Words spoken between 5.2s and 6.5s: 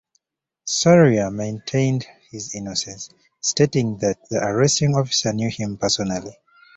knew him personally.